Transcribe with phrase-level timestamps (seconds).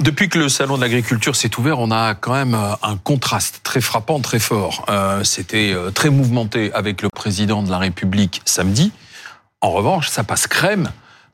[0.00, 3.60] Depuis que le salon de l'agriculture s'est ouvert, on a quand même euh, un contraste
[3.62, 4.86] très frappant, très fort.
[4.88, 8.92] Euh, C'était euh, très mouvementé avec le président de la République samedi.
[9.60, 10.90] En revanche, ça passe crème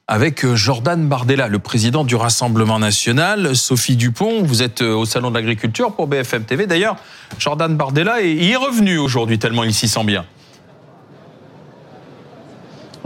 [0.09, 3.55] avec euh, Jordan Bardella, le président du Rassemblement national.
[3.55, 6.67] Sophie Dupont, vous êtes au salon de l'agriculture pour BFM TV.
[6.67, 6.96] D'ailleurs,
[7.39, 10.25] Jordan Bardella y est revenu aujourd'hui tellement il s'y sent bien.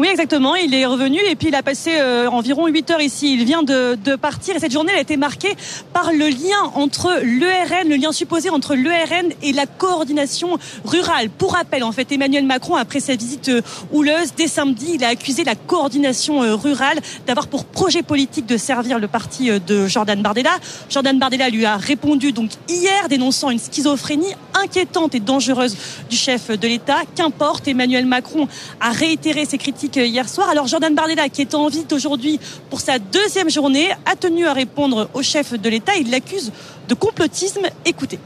[0.01, 0.57] Oui, exactement.
[0.57, 3.35] Il est revenu et puis il a passé euh, environ 8 heures ici.
[3.35, 5.55] Il vient de, de, partir et cette journée elle a été marquée
[5.93, 10.57] par le lien entre l'ERN, le lien supposé entre l'ERN et la coordination
[10.87, 11.29] rurale.
[11.29, 13.61] Pour rappel, en fait, Emmanuel Macron, après sa visite euh,
[13.93, 18.57] houleuse dès samedi, il a accusé la coordination euh, rurale d'avoir pour projet politique de
[18.57, 20.57] servir le parti de Jordan Bardella.
[20.89, 25.77] Jordan Bardella lui a répondu donc hier, dénonçant une schizophrénie inquiétante et dangereuse
[26.09, 27.01] du chef de l'État.
[27.15, 28.49] Qu'importe, Emmanuel Macron
[28.81, 30.49] a réitéré ses critiques hier soir.
[30.49, 34.53] Alors Jordan Bardella, qui est en visite aujourd'hui pour sa deuxième journée, a tenu à
[34.53, 35.93] répondre au chef de l'État.
[35.99, 36.53] Il l'accuse
[36.89, 37.67] de complotisme.
[37.85, 38.19] Écoutez.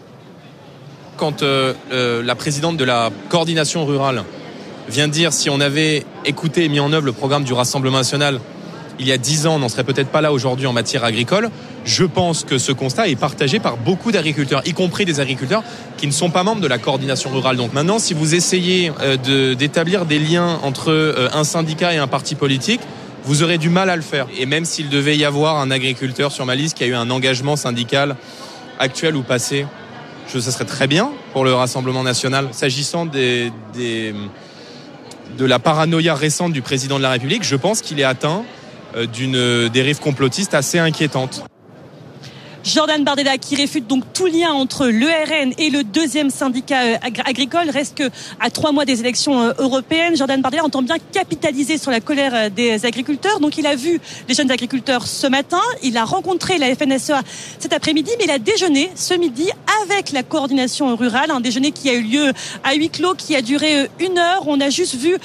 [1.17, 4.25] Quand euh, euh, la présidente de la coordination rurale
[4.89, 8.41] vient dire si on avait écouté et mis en œuvre le programme du Rassemblement national
[8.99, 11.51] il y a dix ans, on n'en serait peut-être pas là aujourd'hui en matière agricole.
[11.85, 15.63] Je pense que ce constat est partagé par beaucoup d'agriculteurs, y compris des agriculteurs
[15.99, 17.57] qui ne sont pas membres de la coordination rurale.
[17.57, 22.07] Donc maintenant, si vous essayez euh, d'établir des liens entre euh, un syndicat et un
[22.07, 22.81] parti politique,
[23.25, 24.27] vous aurez du mal à le faire.
[24.39, 27.11] Et même s'il devait y avoir un agriculteur sur ma liste qui a eu un
[27.11, 28.17] engagement syndical
[28.79, 29.67] actuel ou passé,
[30.33, 32.49] je, ça serait très bien pour le Rassemblement national.
[32.53, 34.15] S'agissant des, des,
[35.37, 38.43] de la paranoïa récente du président de la République, je pense qu'il est atteint
[38.97, 41.45] euh, d'une dérive complotiste assez inquiétante.
[42.65, 47.69] Jordan Bardella qui réfute donc tout lien entre l'ERN et le deuxième syndicat euh, agricole
[47.69, 50.17] reste que à trois mois des élections euh, européennes.
[50.17, 53.39] Jordan Bardella entend bien capitaliser sur la colère euh, des agriculteurs.
[53.39, 57.21] Donc il a vu les jeunes agriculteurs ce matin, il a rencontré la FNSEA
[57.59, 59.51] cet après-midi, mais il a déjeuné ce midi
[59.83, 63.43] avec la coordination rurale, un déjeuner qui a eu lieu à huis clos, qui a
[63.43, 64.45] duré une heure.
[64.47, 65.17] On a juste vu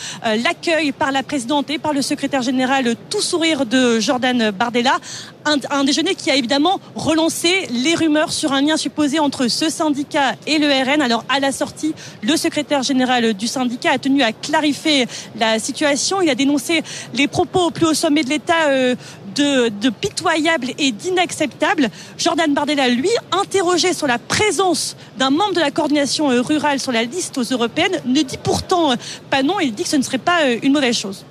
[0.43, 4.97] l'accueil par la présidente et par le secrétaire général tout sourire de Jordan Bardella.
[5.45, 7.28] Un déjeuner qui a évidemment relancé
[7.69, 11.01] les rumeurs sur un lien supposé entre ce syndicat et le RN.
[11.01, 15.07] Alors à la sortie, le secrétaire général du syndicat a tenu à clarifier
[15.37, 16.21] la situation.
[16.21, 16.81] Il a dénoncé
[17.13, 18.95] les propos au plus haut sommet de l'État euh,
[19.35, 21.89] de, de pitoyables et d'inacceptables.
[22.17, 26.91] Jordan Bardella, lui, interrogé sur la présence d'un membre de la coordination euh, rurale sur
[26.91, 28.95] la liste aux européennes, ne dit pourtant euh,
[29.29, 29.59] pas non.
[29.59, 31.25] Il dit que ce ne serait pas une mauvaise chose.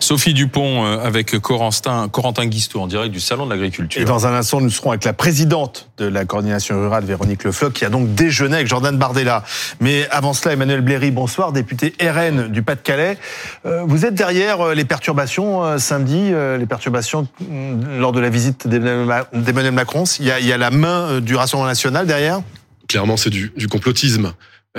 [0.00, 4.00] Sophie Dupont euh, avec Corentin, Corentin Guistou en direct du Salon de l'Agriculture.
[4.00, 7.72] Et dans un instant, nous serons avec la présidente de la coordination rurale, Véronique Lefloc,
[7.72, 9.44] qui a donc déjeuné avec Jordan Bardella.
[9.80, 13.18] Mais avant cela, Emmanuel Bléry, bonsoir, député RN du Pas-de-Calais.
[13.66, 18.66] Euh, vous êtes derrière euh, les perturbations samedi, les perturbations mm, lors de la visite
[18.66, 20.04] d'Emmanuel Macron.
[20.20, 22.40] Il y, a, il y a la main du Rassemblement national derrière?
[22.88, 24.32] Clairement, c'est du, du complotisme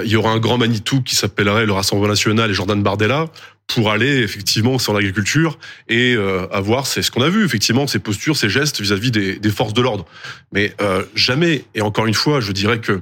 [0.03, 3.25] il y aura un grand Manitou qui s'appellerait le Rassemblement national et Jordan Bardella
[3.69, 7.99] pour aller effectivement sur l'agriculture et euh, avoir c'est ce qu'on a vu effectivement ces
[7.99, 10.05] postures, ces gestes vis-à-vis des, des, forces de l'ordre.
[10.51, 13.01] Mais euh, jamais et encore une fois, je dirais que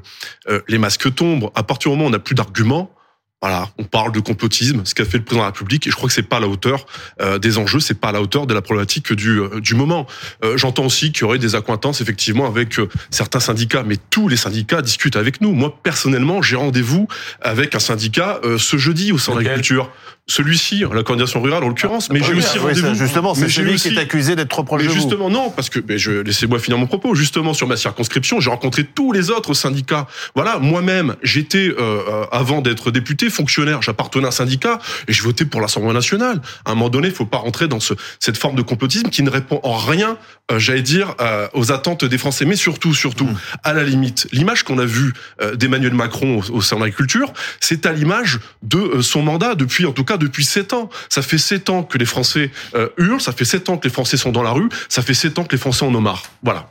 [0.50, 2.92] euh, les masques tombent à partir du moment où on n'a plus d'arguments.
[3.40, 5.96] Voilà, on parle de complotisme, ce qu'a fait le président de la République, et je
[5.96, 6.88] crois que c'est pas à la hauteur
[7.22, 10.08] euh, des enjeux, c'est pas à la hauteur de la problématique du euh, du moment.
[10.44, 14.28] Euh, J'entends aussi qu'il y aurait des accointances effectivement avec euh, certains syndicats, mais tous
[14.28, 15.54] les syndicats discutent avec nous.
[15.54, 17.08] Moi personnellement, j'ai rendez-vous
[17.40, 19.92] avec un syndicat ce jeudi au sein de l'agriculture
[20.30, 22.96] celui-ci, la coordination rurale en l'occurrence, mais j'ai aussi rendez-vous.
[22.96, 23.90] Justement, c'est celui aussi...
[23.90, 26.86] qui est accusé d'être trop proche mais justement, non, parce que je laissez-moi finir mon
[26.86, 27.16] propos.
[27.16, 30.06] Justement, sur ma circonscription, j'ai rencontré tous les autres syndicats.
[30.36, 35.46] Voilà, moi-même, j'étais euh, avant d'être député fonctionnaire, j'appartenais à un syndicat et je votais
[35.46, 36.42] pour l'Assemblée nationale.
[36.66, 39.24] À un moment donné, il faut pas rentrer dans ce, cette forme de complotisme qui
[39.24, 40.18] ne répond en rien,
[40.52, 43.40] euh, j'allais dire, euh, aux attentes des Français, mais surtout, surtout, mmh.
[43.64, 45.14] à la limite, l'image qu'on a vue
[45.56, 49.94] d'Emmanuel Macron au, au sein de l'agriculture, c'est à l'image de son mandat depuis, en
[49.94, 50.90] tout cas depuis sept ans.
[51.10, 53.94] Ça fait sept ans que les Français euh, hurlent, ça fait sept ans que les
[53.94, 56.24] Français sont dans la rue, ça fait sept ans que les Français en ont marre.
[56.44, 56.70] Voilà.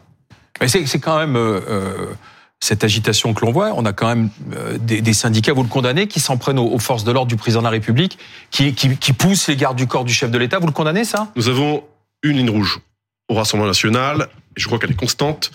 [0.61, 2.07] Mais c'est quand même euh, euh,
[2.61, 3.73] cette agitation que l'on voit.
[3.75, 6.73] On a quand même euh, des, des, syndicats, vous le condamnez, qui s'en prennent aux,
[6.73, 8.19] aux, forces de l'ordre du président de la République,
[8.51, 10.59] qui, qui, qui poussent les gardes du corps du chef de l'État.
[10.59, 11.31] Vous le condamnez, ça?
[11.37, 11.85] Nous avons
[12.23, 12.81] une ligne rouge
[13.29, 15.51] au Rassemblement national, et je crois qu'elle est constante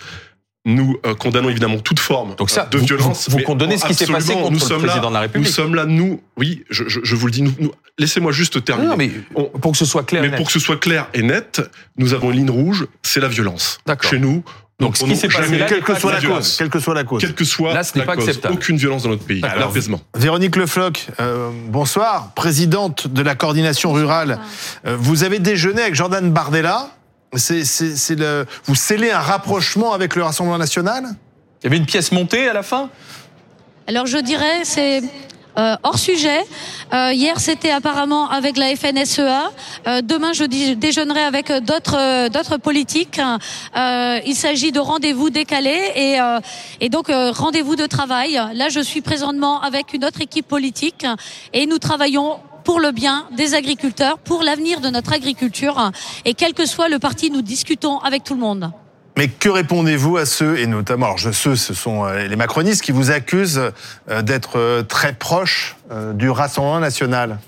[0.64, 3.28] nous euh, condamnons évidemment toute forme Donc ça, de vous, violence.
[3.28, 5.20] Vous, vous condamnez ce qui s'est passé contre nous le sommes président là, de la
[5.20, 5.48] République.
[5.48, 8.64] Nous sommes là, nous, oui, je, je, je vous le dis, nous, nous laissez-moi juste
[8.64, 8.88] terminer.
[8.88, 10.36] Non, mais On, pour que ce soit clair mais et net.
[10.38, 11.62] pour que ce soit clair et net,
[11.96, 13.78] nous avons une ligne rouge, c'est la violence.
[13.86, 14.08] D'accord.
[14.10, 14.44] Chez nous,
[14.78, 17.04] donc, ce qui s'est passé là, quelle que soit la cause, quelle que soit la
[17.04, 17.20] cause.
[17.20, 18.54] Quelle que soit Là, ce n'est la pas cause, acceptable.
[18.54, 19.40] aucune violence dans notre pays.
[19.44, 20.00] Alors, L'apaisement.
[20.16, 24.40] Véronique Lefloc, euh, bonsoir, présidente de la coordination rurale.
[24.86, 26.88] Euh, vous avez déjeuné avec Jordan Bardella.
[27.34, 31.04] C'est, c'est, le, vous scellez un rapprochement avec le Rassemblement national?
[31.60, 32.90] Il y avait une pièce montée à la fin?
[33.86, 35.02] Alors je dirais, c'est
[35.58, 36.40] euh, hors sujet.
[36.94, 39.50] Euh, hier, c'était apparemment avec la FNSEA.
[39.86, 43.20] Euh, demain, je déjeunerai avec d'autres d'autres politiques.
[43.74, 46.18] il s'agit de rendez-vous décalés et,
[46.80, 48.40] et donc rendez-vous de travail.
[48.54, 51.06] Là, je suis présentement avec une autre équipe politique
[51.52, 55.90] et nous travaillons pour le bien des agriculteurs, pour l'avenir de notre agriculture.
[56.24, 58.70] Et quel que soit le parti, nous discutons avec tout le monde.
[59.16, 62.92] Mais que répondez-vous à ceux, et notamment, alors ceux, ce sont euh, les macronistes qui
[62.92, 63.60] vous accusent
[64.08, 65.76] euh, d'être euh, très proches
[66.14, 67.38] du Rassemblement national?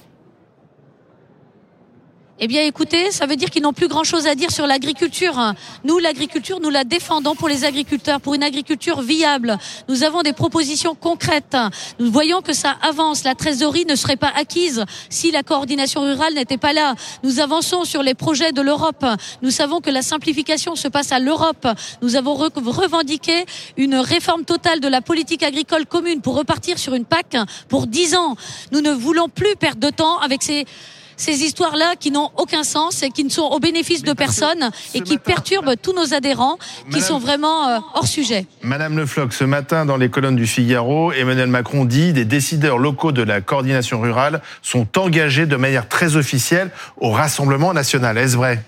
[2.45, 5.55] Eh bien, écoutez, ça veut dire qu'ils n'ont plus grand-chose à dire sur l'agriculture.
[5.83, 9.57] Nous, l'agriculture, nous la défendons pour les agriculteurs, pour une agriculture viable.
[9.89, 11.57] Nous avons des propositions concrètes.
[11.99, 13.25] Nous voyons que ça avance.
[13.25, 16.97] La trésorerie ne serait pas acquise si la coordination rurale n'était pas là.
[17.23, 19.07] Nous avançons sur les projets de l'Europe.
[19.41, 21.67] Nous savons que la simplification se passe à l'Europe.
[22.03, 23.47] Nous avons revendiqué
[23.79, 27.39] une réforme totale de la politique agricole commune pour repartir sur une PAC
[27.71, 28.37] pour dix ans.
[28.71, 30.67] Nous ne voulons plus perdre de temps avec ces
[31.17, 35.01] ces histoires-là qui n'ont aucun sens et qui ne sont au bénéfice de personne et
[35.01, 36.59] qui perturbent tous nos adhérents
[36.91, 38.47] qui sont vraiment euh, hors sujet.
[38.63, 42.79] Madame Le Floch, ce matin dans les colonnes du Figaro, Emmanuel Macron dit des décideurs
[42.79, 48.19] locaux de la coordination rurale sont engagés de manière très officielle au Rassemblement national.
[48.19, 48.63] Est-ce vrai?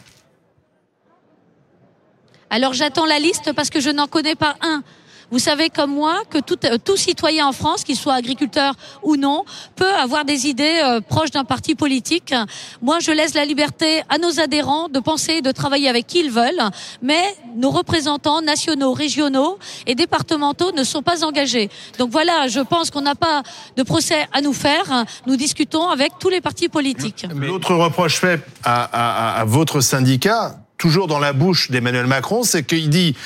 [2.51, 4.83] Alors j'attends la liste parce que je n'en connais pas un.
[5.31, 9.17] Vous savez comme moi que tout, euh, tout citoyen en France, qu'il soit agriculteur ou
[9.17, 9.45] non,
[9.75, 12.33] peut avoir des idées euh, proches d'un parti politique.
[12.81, 16.21] Moi, je laisse la liberté à nos adhérents de penser et de travailler avec qui
[16.21, 16.63] ils veulent,
[17.03, 17.23] mais
[17.57, 21.71] nos représentants nationaux, régionaux et départementaux ne sont pas engagés.
[21.99, 23.43] Donc voilà, je pense qu'on n'a pas
[23.77, 25.05] de procès à nous faire.
[25.27, 27.27] Nous discutons avec tous les partis politiques.
[27.35, 33.17] L'autre reproche fait à votre syndicat, toujours dans la bouche d'Emmanuel Macron, c'est qu'il dit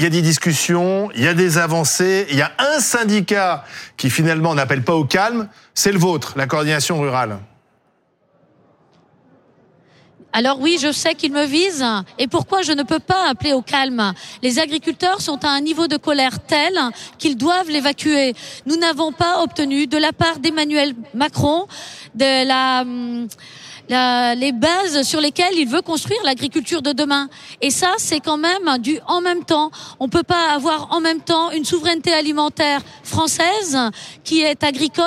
[0.00, 3.64] il y a des discussions, il y a des avancées, il y a un syndicat
[3.98, 7.38] qui finalement n'appelle pas au calme, c'est le vôtre, la coordination rurale.
[10.32, 11.84] Alors oui, je sais qu'il me vise.
[12.18, 14.14] Et pourquoi je ne peux pas appeler au calme?
[14.42, 16.72] Les agriculteurs sont à un niveau de colère tel
[17.18, 18.34] qu'ils doivent l'évacuer.
[18.64, 21.66] Nous n'avons pas obtenu de la part d'Emmanuel Macron
[22.14, 22.84] de la
[23.92, 27.28] hum, les bases sur lesquelles il veut construire l'agriculture de demain.
[27.60, 29.70] Et ça, c'est quand même du en même temps.
[29.98, 33.78] On peut pas avoir en même temps une souveraineté alimentaire française
[34.24, 35.04] qui est agricole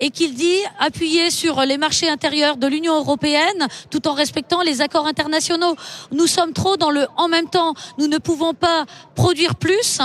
[0.00, 4.80] et qui dit appuyer sur les marchés intérieurs de l'Union européenne tout en respectant les
[4.80, 5.74] accords internationaux.
[6.12, 7.74] Nous sommes trop dans le en même temps.
[7.98, 8.84] Nous ne pouvons pas
[9.14, 10.00] produire plus,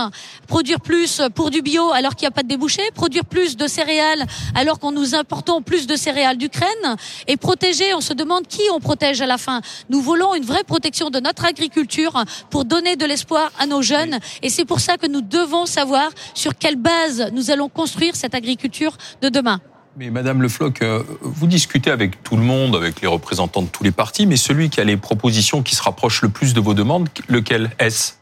[0.47, 3.67] produire plus pour du bio alors qu'il n'y a pas de débouchés, produire plus de
[3.67, 6.95] céréales alors qu'on nous importons plus de céréales d'Ukraine
[7.27, 9.61] et protéger, demande qui on protège à la fin.
[9.89, 14.19] Nous voulons une vraie protection de notre agriculture pour donner de l'espoir à nos jeunes.
[14.41, 18.35] Et c'est pour ça que nous devons savoir sur quelle base nous allons construire cette
[18.35, 19.59] agriculture de demain.
[19.95, 23.67] Mais Madame Le Floch, euh, vous discutez avec tout le monde, avec les représentants de
[23.67, 26.59] tous les partis, mais celui qui a les propositions qui se rapprochent le plus de
[26.59, 28.13] vos demandes, lequel est-ce?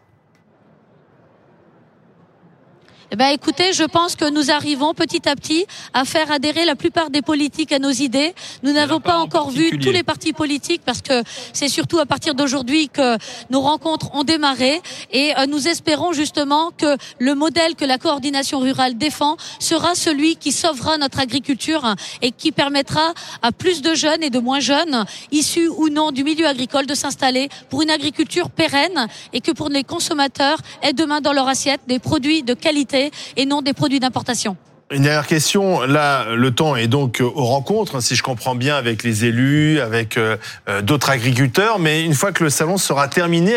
[3.13, 6.77] Eh ben, écoutez, je pense que nous arrivons petit à petit à faire adhérer la
[6.77, 8.33] plupart des politiques à nos idées.
[8.63, 11.21] Nous n'avons pas, encore vu tous les partis politiques parce que
[11.51, 13.17] c'est surtout à partir d'aujourd'hui que
[13.49, 14.81] nos rencontres ont démarré
[15.11, 20.37] et euh, nous espérons justement que le modèle que la coordination rurale défend sera celui
[20.37, 25.03] qui sauvera notre agriculture et qui permettra à plus de jeunes et de moins jeunes,
[25.33, 29.67] issus ou non du milieu agricole, de s'installer pour une agriculture pérenne et que pour
[29.67, 33.00] les consommateurs aient demain dans leur assiette des produits de qualité
[33.37, 34.57] et non des produits d'importation.
[34.91, 35.81] Une dernière question.
[35.81, 40.17] Là, le temps est donc aux rencontres, si je comprends bien, avec les élus, avec
[40.17, 40.35] euh,
[40.67, 41.79] euh, d'autres agriculteurs.
[41.79, 43.53] Mais une fois que le salon sera terminé,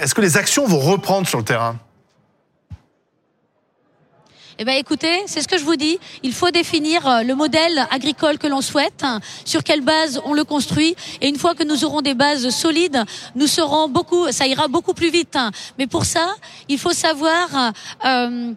[0.00, 1.76] est-ce que les actions vont reprendre sur le terrain?
[4.62, 5.98] Eh bien, écoutez, c'est ce que je vous dis.
[6.22, 9.04] Il faut définir euh, le modèle agricole que l'on souhaite,
[9.44, 10.96] sur quelle base on le construit.
[11.20, 13.04] Et une fois que nous aurons des bases solides,
[13.34, 15.36] nous serons beaucoup, ça ira beaucoup plus vite.
[15.78, 16.26] Mais pour ça,
[16.68, 17.72] il faut savoir
[18.04, 18.52] euh,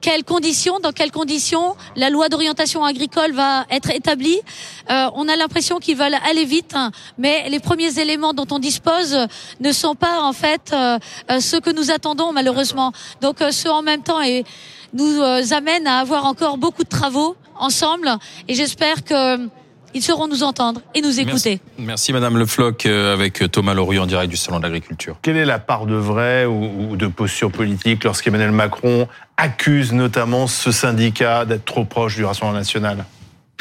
[0.00, 4.38] quelles conditions, dans quelles conditions la loi d'orientation agricole va être établie?
[4.90, 8.58] Euh, on a l'impression qu'ils veulent aller vite, hein, mais les premiers éléments dont on
[8.58, 9.16] dispose
[9.60, 10.98] ne sont pas en fait euh,
[11.30, 12.92] euh ceux que nous attendons malheureusement.
[13.20, 14.44] Donc euh, ce en même temps et
[14.92, 18.16] nous euh, amène à avoir encore beaucoup de travaux ensemble
[18.48, 19.48] et j'espère que
[19.96, 21.58] ils sauront nous entendre et nous écouter.
[21.78, 25.16] Merci, Madame Le Floch avec Thomas Loriot en direct du Salon de l'Agriculture.
[25.22, 30.70] Quelle est la part de vrai ou de posture politique lorsqu'Emmanuel Macron accuse notamment ce
[30.70, 33.06] syndicat d'être trop proche du Rassemblement national?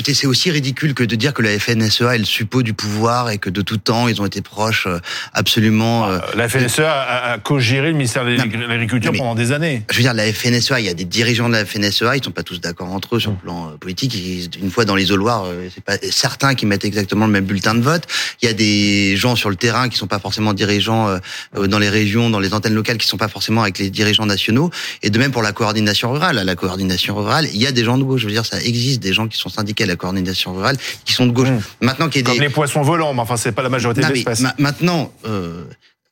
[0.04, 3.38] C'est aussi ridicule que de dire que la FNSEA est le suppôt du pouvoir et
[3.38, 5.00] que de tout temps ils ont été proches euh,
[5.34, 6.10] absolument.
[6.10, 8.32] euh, La FNSEA a, a co-géré le ministère de
[8.68, 9.84] l'Agriculture pendant des années.
[9.90, 12.32] Je veux dire, la FNSEA, il y a des dirigeants de la FNSEA, ils sont
[12.32, 14.16] pas tous d'accord entre eux sur le plan euh, politique.
[14.62, 18.04] Une fois dans l'isoloir, c'est pas certains qui mettent exactement le même bulletin de vote.
[18.42, 21.20] Il y a des gens sur le terrain qui sont pas forcément dirigeants
[21.56, 24.70] dans les régions, dans les antennes locales, qui sont pas forcément avec les dirigeants nationaux.
[25.04, 26.42] Et de même pour la coordination rurale.
[26.44, 28.22] La coordination rurale, il y a des gens de gauche.
[28.22, 31.14] Je veux dire, ça existe des gens qui sont syndiqués à la coordination rurale, qui
[31.14, 31.50] sont de gauche.
[31.50, 31.62] Mmh.
[31.82, 34.02] Maintenant qu'il y ait Comme des les poissons volants, mais enfin, c'est pas la majorité
[34.02, 34.42] non, de mais l'espèce.
[34.42, 35.64] ma- maintenant, euh,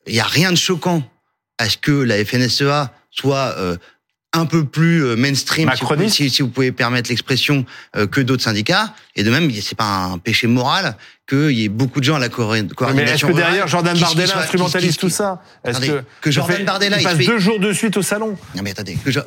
[0.06, 1.02] il y a rien de choquant
[1.58, 3.76] à ce que la FNSEA soit euh,
[4.36, 7.64] un peu plus euh, mainstream, si vous, pouvez, Macroniste si- si vous pouvez permettre l'expression,
[7.96, 8.92] euh, que d'autres syndicats.
[9.14, 10.96] Et de même, c'est pas un péché moral
[11.28, 13.28] qu'il y ait beaucoup de gens à la co- Mais coordination.
[13.28, 15.40] est-ce que derrière Jordan Bardella qui- instrumentalise qui- tout ça?
[15.64, 18.02] Est-ce que ça Jordan fait- Bardella, il il passe fait- deux jours de suite au
[18.02, 18.36] salon?
[18.56, 19.20] Non mais attendez, que je-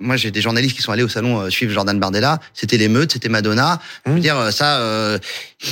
[0.00, 2.40] moi j'ai des journalistes qui sont allés au salon euh, suivre Jordan Bardella.
[2.54, 3.80] C'était l'émeute, c'était Madonna.
[4.06, 4.22] Je veux Hum.
[4.22, 4.78] dire euh, ça.
[4.78, 5.18] euh,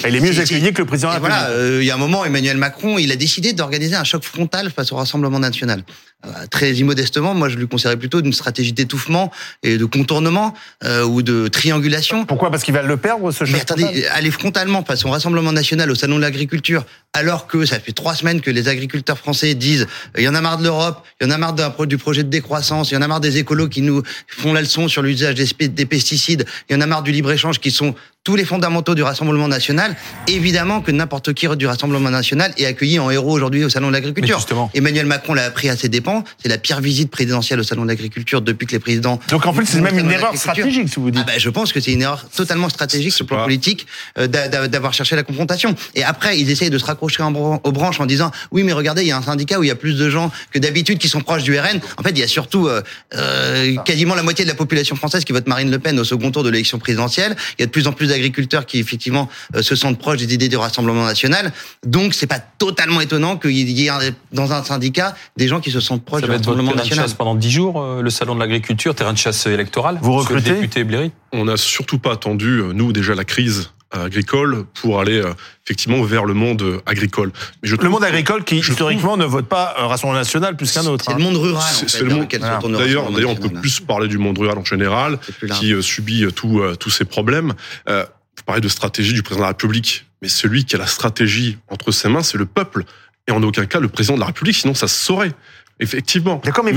[0.07, 2.25] Il est mieux accueilli que le président Et voilà, euh, il y a un moment,
[2.25, 5.83] Emmanuel Macron, il a décidé d'organiser un choc frontal face au Rassemblement national.
[6.27, 9.31] Euh, très immodestement, moi, je lui conseillerais plutôt d'une stratégie d'étouffement
[9.63, 10.55] et de contournement
[10.85, 12.25] euh, ou de triangulation.
[12.25, 12.51] Pourquoi?
[12.51, 15.95] Parce qu'il va le perdre, ce Mais attendez, aller frontalement face au Rassemblement national, au
[15.95, 20.21] Salon de l'agriculture, alors que ça fait trois semaines que les agriculteurs français disent euh,
[20.21, 21.55] il y en a marre de l'Europe, il y en a marre
[21.87, 24.61] du projet de décroissance, il y en a marre des écolos qui nous font la
[24.61, 27.95] leçon sur l'usage des pesticides, il y en a marre du libre-échange qui sont
[28.27, 29.95] tous les fondamentaux du Rassemblement national.
[30.27, 33.93] Évidemment que n'importe qui du Rassemblement national est accueilli en héros aujourd'hui au Salon de
[33.93, 34.35] l'agriculture.
[34.75, 36.25] Emmanuel Macron l'a appris à ses dépens.
[36.43, 39.21] C'est la pire visite présidentielle au Salon de l'agriculture depuis que les présidents.
[39.29, 41.23] Donc en fait, c'est même une erreur stratégique, si vous dites.
[41.25, 43.87] Ah ben, je pense que c'est une erreur totalement stratégique sur le plan politique
[44.19, 45.77] euh, d'a- d'a- d'avoir cherché la confrontation.
[45.95, 49.09] Et après, ils essayent de se raccrocher aux branches en disant oui, mais regardez, il
[49.09, 51.21] y a un syndicat où il y a plus de gens que d'habitude qui sont
[51.21, 51.79] proches du RN.
[51.97, 52.83] En fait, il y a surtout euh,
[53.15, 56.33] euh, quasiment la moitié de la population française qui vote Marine Le Pen au second
[56.33, 57.37] tour de l'élection présidentielle.
[57.57, 60.33] Il y a de plus en plus d'agriculteurs qui effectivement euh, se sentent proches des
[60.35, 61.53] idées du Rassemblement national.
[61.87, 63.91] Donc, c'est pas totalement étonnant qu'il y ait
[64.33, 66.73] dans un syndicat des gens qui se sentent proches Ça du va être votre Rassemblement
[66.73, 67.05] terrain de national.
[67.09, 69.99] chasse pendant 10 jours, euh, le salon de l'agriculture, terrain de chasse électoral.
[70.03, 70.55] Vous Monsieur le recrutez?
[70.61, 75.19] député Blairy On n'a surtout pas attendu, euh, nous, déjà la crise agricole pour aller
[75.21, 75.33] euh,
[75.65, 77.33] effectivement vers le monde euh, agricole.
[77.63, 80.87] Mais je Le monde agricole qui, historiquement, ne vote pas un Rassemblement national plus qu'un
[80.87, 81.05] autre.
[81.07, 81.17] C'est hein.
[81.19, 81.63] le monde rural.
[81.73, 84.59] C'est- en c'est fait, le monde- D'ailleurs, d'ailleurs, on peut plus parler du monde rural
[84.59, 85.19] en général,
[85.59, 87.55] qui euh, subit euh, tout, euh, tous ces problèmes.
[87.89, 88.05] Euh,
[88.37, 91.59] vous parlez de stratégie du président de la République, mais celui qui a la stratégie
[91.69, 92.85] entre ses mains, c'est le peuple,
[93.29, 95.33] et en aucun cas le président de la République, sinon ça se saurait.
[95.79, 96.41] Effectivement.
[96.43, 96.73] D'accord, mais,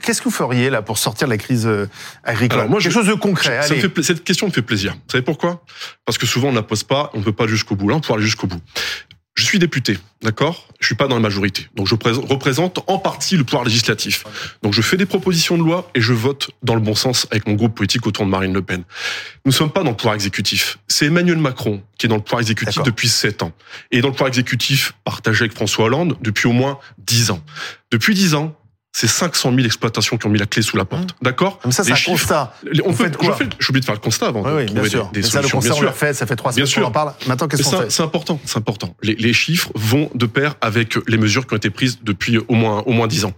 [0.00, 1.88] qu'est-ce que vous feriez là pour sortir de la crise euh,
[2.22, 3.62] agricole Alors, moi, Quelque je- chose de concret.
[3.62, 3.80] Ça me allez.
[3.80, 4.92] fait pla- cette question me fait plaisir.
[4.94, 5.64] Vous savez pourquoi?
[6.04, 7.88] Parce que souvent on ne la pose pas, on ne peut pas jusqu'au bout.
[7.88, 8.60] Là, on peut aller jusqu'au bout.
[9.38, 10.66] Je suis député, d'accord?
[10.80, 14.24] Je suis pas dans la majorité, donc je prés- représente en partie le pouvoir législatif.
[14.62, 17.46] Donc je fais des propositions de loi et je vote dans le bon sens avec
[17.46, 18.82] mon groupe politique autour de Marine Le Pen.
[19.44, 20.78] Nous ne sommes pas dans le pouvoir exécutif.
[20.88, 23.52] C'est Emmanuel Macron qui est dans le pouvoir exécutif depuis sept ans
[23.92, 27.40] et dans le pouvoir exécutif partagé avec François Hollande depuis au moins dix ans.
[27.92, 28.58] Depuis dix ans,
[28.92, 31.84] c'est 500 000 exploitations qui ont mis la clé sous la porte, d'accord Comme ça,
[31.84, 32.54] c'est un chiffres- constat.
[32.84, 34.66] On Vous peut, faites quoi je fais- J'ai oublié de faire le constat avant Oui,
[34.66, 35.06] de bien sûr.
[35.10, 36.90] des, des Mais ça, le constat, on l'a fait, ça fait trois semaines qu'on en
[36.90, 37.14] parle.
[37.26, 38.96] Maintenant, qu'est-ce Mais qu'on fait C'est important, c'est important.
[39.02, 42.54] Les, les chiffres vont de pair avec les mesures qui ont été prises depuis au
[42.54, 43.34] moins au moins dix ans.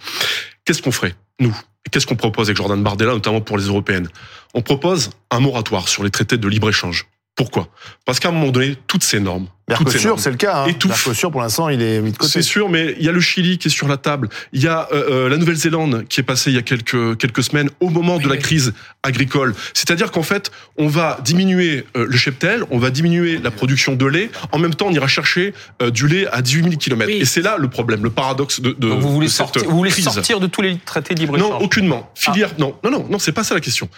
[0.65, 1.55] Qu'est-ce qu'on ferait nous?
[1.91, 4.09] Qu'est-ce qu'on propose avec Jordan Bardella, notamment pour les européennes?
[4.55, 7.07] On propose un moratoire sur les traités de libre échange.
[7.41, 7.69] Pourquoi?
[8.05, 10.63] Parce qu'à un moment donné, toutes ces normes, Mercosur, c'est le cas.
[10.63, 10.67] Hein.
[10.67, 11.07] étouffe.
[11.07, 12.33] Mercosur, pour l'instant, il est mis de côté.
[12.33, 14.29] c'est sûr, mais il y a le Chili qui est sur la table.
[14.53, 17.43] Il y a euh, euh, la Nouvelle-Zélande qui est passée il y a quelques quelques
[17.43, 19.55] semaines au moment de la crise agricole.
[19.73, 24.05] C'est-à-dire qu'en fait, on va diminuer euh, le cheptel, on va diminuer la production de
[24.05, 24.31] lait.
[24.53, 27.11] En même temps, on ira chercher euh, du lait à 18 000 km.
[27.11, 27.21] Oui.
[27.23, 29.65] Et c'est là le problème, le paradoxe de, de, Donc vous voulez, de cette sortir,
[29.65, 30.05] vous voulez crise.
[30.05, 32.11] sortir de tous les traités de Non, libre-échange aucunement.
[32.15, 33.89] Filière, non, non, non, non, c'est pas ça la question.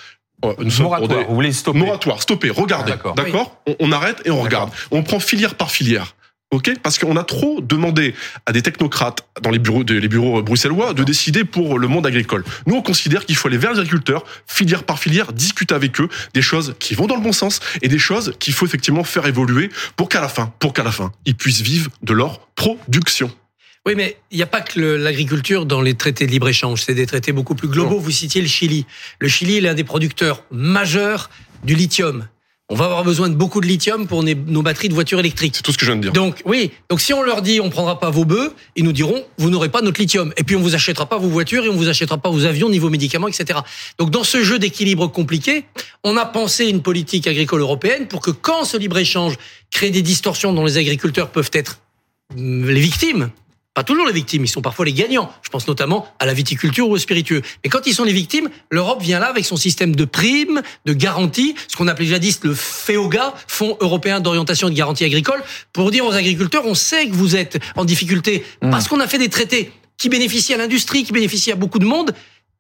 [0.45, 2.93] Euh, Nous sommes Moratoire, des- vous voulez stopper Moratoire, stopper, regardez.
[3.05, 3.61] Ah, d'accord.
[3.67, 4.71] On, on arrête et on regarde.
[4.91, 6.15] On prend filière par filière.
[6.51, 10.43] OK Parce qu'on a trop demandé à des technocrates dans les bureaux, des- les bureaux
[10.43, 12.45] bruxellois de décider pour le monde agricole.
[12.67, 16.11] Nous, on considère qu'il faut aller vers les agriculteurs, filière par filière, discuter avec eux
[16.35, 19.25] des choses qui vont dans le bon sens et des choses qu'il faut effectivement faire
[19.27, 23.31] évoluer pour qu'à la fin, pour qu'à la fin, ils puissent vivre de leur production.
[23.87, 26.83] Oui, mais il n'y a pas que l'agriculture dans les traités de libre-échange.
[26.83, 27.99] C'est des traités beaucoup plus globaux.
[27.99, 28.87] Vous citiez le Chili.
[29.19, 31.31] Le Chili est l'un des producteurs majeurs
[31.65, 32.29] du lithium.
[32.69, 35.57] On va avoir besoin de beaucoup de lithium pour nos- batteries de voitures électriques.
[35.57, 36.13] C'est tout ce que je viens de dire.
[36.13, 39.23] Donc oui, donc si on leur dit on prendra pas vos bœufs, ils nous diront
[39.37, 41.77] vous n'aurez pas notre lithium et puis on vous achètera pas vos voitures et on
[41.77, 43.59] vous achètera pas vos avions ni vos médicaments etc.
[43.99, 45.65] Donc dans ce jeu d'équilibre compliqué,
[46.03, 49.35] on a pensé une politique agricole européenne pour que quand ce libre échange
[49.71, 51.81] crée des distorsions dont les agriculteurs peuvent être
[52.35, 53.31] hum, les victimes,
[53.75, 55.33] pas toujours les victimes, ils sont parfois les gagnants.
[55.43, 57.41] Je pense notamment à la viticulture ou au spiritueux.
[57.65, 60.93] Mais quand ils sont les victimes, l'Europe vient là avec son système de primes, de
[60.93, 65.91] garanties, ce qu'on appelait jadis le FEOGA, Fonds européen d'orientation et de garantie agricole, pour
[65.91, 69.31] dire aux agriculteurs, on sait que vous êtes en difficulté parce qu'on a fait des
[69.31, 72.13] traités qui bénéficient à l'industrie, qui bénéficient à beaucoup de monde.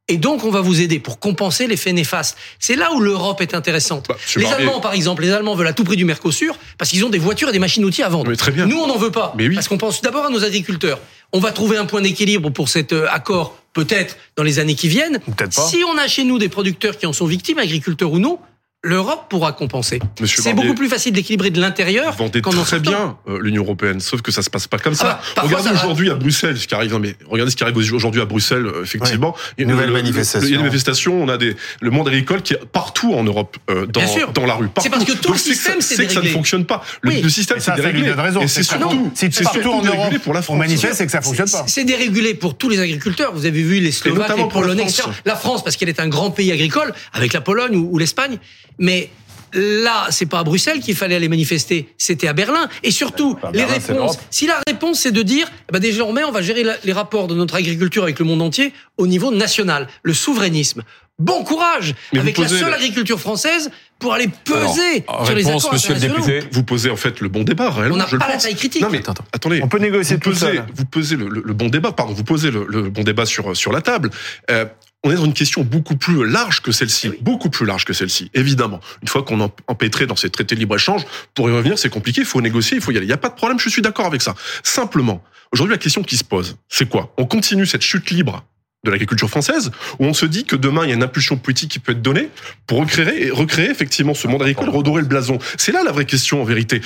[0.08, 2.36] Et donc, on va vous aider pour compenser l'effet néfaste.
[2.58, 4.06] C'est là où l'Europe est intéressante.
[4.08, 7.04] Bah, les Allemands, par exemple, les Allemands veulent à tout prix du Mercosur parce qu'ils
[7.04, 8.28] ont des voitures et des machines-outils à vendre.
[8.28, 8.66] Mais très bien.
[8.66, 9.32] Nous, on n'en veut pas.
[9.36, 9.54] Mais oui.
[9.54, 10.98] Parce qu'on pense d'abord à nos agriculteurs.
[11.32, 14.88] On va trouver un point d'équilibre pour cet euh, accord, peut-être dans les années qui
[14.88, 15.20] viennent.
[15.20, 15.62] Peut-être pas.
[15.62, 18.38] Si on a chez nous des producteurs qui en sont victimes, agriculteurs ou non,
[18.84, 20.00] l'Europe pourra compenser.
[20.20, 24.00] Monsieur C'est beaucoup plus facile d'équilibrer de l'intérieur qu'en en très bien euh, l'Union européenne,
[24.00, 25.20] sauf que ça se passe pas comme ça.
[25.22, 26.92] Ah bah, regardez aujourd'hui à Bruxelles ce qui arrive.
[26.92, 28.66] Non, mais regardez ce qui arrive aujourd'hui à Bruxelles.
[28.66, 30.48] euh, Effectivement, il y a Nouvelle le- le- manifestation.
[30.48, 31.22] Il y a des manifestations.
[31.22, 34.32] On a des le monde agricole qui est partout en Europe euh, dans Bien sûr.
[34.32, 34.68] dans la rue.
[34.80, 36.82] C'est parce que tout Donc le c'est système c'est que ça ne fonctionne pas.
[37.02, 37.22] Le, Oui.
[37.22, 38.08] le système lui déréglé.
[38.10, 40.58] Et C'est c'est surtout- c'est surtout en dérégulé Europe, pour la on France.
[40.58, 41.64] manifeste, c'est que ça fonctionne pas.
[41.68, 43.32] C'est dérégulé pour tous les agriculteurs.
[43.32, 44.86] Vous avez vu les Slovaques, les Polonais.
[45.24, 48.38] La France, parce qu'elle est un grand pays agricole, avec la Pologne ou l'Espagne.
[48.78, 49.10] Mais
[49.54, 52.68] là, c'est pas à Bruxelles qu'il fallait aller manifester, c'était à Berlin.
[52.82, 54.18] Et surtout, les réponses.
[54.30, 57.26] Si la réponse c'est de dire, eh ben désormais, on va gérer la- les rapports
[57.28, 60.82] de notre agriculture avec le monde entier au niveau national, le souverainisme.
[61.18, 65.44] Bon courage Mais avec la seule le- agriculture française pour aller peser Alors, sur les
[65.44, 66.40] réponse, accords monsieur le député.
[66.50, 67.96] Vous posez en fait le bon débat réellement.
[67.96, 68.42] On n'a pas la pense.
[68.44, 68.80] taille critique.
[68.82, 69.24] Non mais Attends, attends.
[69.32, 69.60] attendez.
[69.62, 70.64] On peut négocier vous tout posez, seul.
[70.74, 73.54] vous posez le, le- le bon débat, pardon, vous posez le, le bon débat sur,
[73.54, 74.10] sur la table.
[74.50, 74.64] Euh,
[75.04, 78.30] on est dans une question beaucoup plus large que celle-ci, beaucoup plus large que celle-ci,
[78.34, 78.80] évidemment.
[79.02, 81.04] Une fois qu'on est empêtré dans ces traités de libre-échange,
[81.34, 83.06] pour y revenir, c'est compliqué, il faut négocier, il faut y aller.
[83.06, 84.34] Il n'y a pas de problème, je suis d'accord avec ça.
[84.62, 87.12] Simplement, aujourd'hui, la question qui se pose, c'est quoi?
[87.18, 88.44] On continue cette chute libre
[88.84, 89.70] de l'agriculture française,
[90.00, 92.02] où on se dit que demain, il y a une impulsion politique qui peut être
[92.02, 92.28] donnée
[92.66, 95.38] pour recréer, recréer effectivement ce monde agricole, redorer le blason.
[95.56, 96.80] C'est là la vraie question en vérité.
[96.80, 96.84] De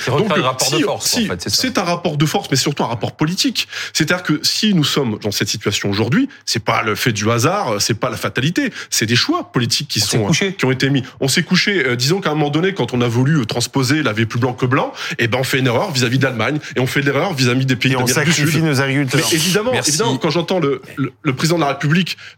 [0.63, 3.67] si- force, si- en fait, c'est un rapport de force, mais surtout un rapport politique.
[3.93, 7.77] C'est-à-dire que si nous sommes dans cette situation aujourd'hui, c'est pas le fait du hasard,
[7.81, 10.53] c'est pas la fatalité, c'est des choix politiques qui On sont couché.
[10.53, 11.01] qui ont été mis.
[11.19, 11.83] On s'est couché.
[11.83, 14.39] euh, disons qu'à un moment donné, quand on a voulu euh, transposer la vie plus
[14.39, 17.01] blanc que blanc, et ben on fait une erreur vis-à-vis de l'Allemagne et on fait
[17.01, 18.45] l'erreur vis-à-vis des pays Et on d'Amérique du Sud.
[18.45, 19.21] sacrifie nos agriculteurs.
[19.31, 19.89] Mais évidemment, Merci.
[19.89, 21.86] évidemment, quand j'entends le, le, le président de la République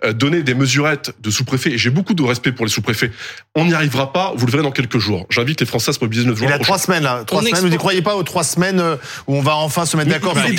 [0.03, 3.12] euh, donner des mesurettes de sous-préfet, et j'ai beaucoup de respect pour les sous-préfets,
[3.56, 5.26] on n'y arrivera pas, vous le verrez dans quelques jours.
[5.30, 7.41] J'invite les Français à se mobiliser le 9 Il juin a trois semaines là, trois
[7.41, 7.62] On semaines.
[7.62, 8.95] Vous n'y croyez pas aux trois semaines euh,
[9.28, 10.50] où on va enfin se mettre d'accord il, sur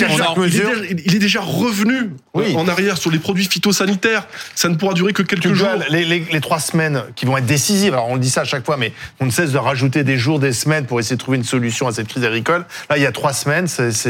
[0.45, 0.71] il déjà-
[1.05, 2.53] il est déjà revenu Oui.
[2.53, 4.27] euh, en arrière sur les produits phytosanitaires.
[4.55, 5.67] Ça ne pourra durer que quelques jours.
[5.89, 8.45] les, les- les trois semaines qui vont être décisives, alors on le dit ça à
[8.45, 11.21] chaque fois, mais on ne cesse de rajouter des jours, des semaines pour essayer de
[11.21, 12.65] trouver une solution à cette crise agricole.
[12.89, 13.67] Là, il y a trois semaines,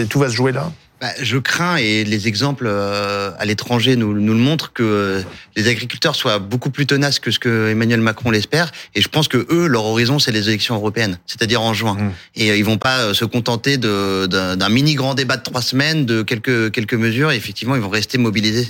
[0.10, 0.72] tout va se jouer là.
[1.02, 5.24] Bah, je crains, et les exemples euh, à l'étranger nous, nous le montrent, que
[5.56, 8.72] les agriculteurs soient beaucoup plus tenaces que ce que Emmanuel Macron l'espère.
[8.94, 11.96] Et je pense que eux, leur horizon, c'est les élections européennes, c'est-à-dire en juin.
[11.96, 12.12] Mm.
[12.36, 15.64] Et euh, ils vont pas euh, se contenter de- d'un mini grand débat de trois
[15.64, 17.32] semaines, de quelques quelques mesures.
[17.32, 18.70] Et effectivement, ils vont rester mobilisés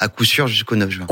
[0.00, 1.06] à coup sûr jusqu'au 9 juin.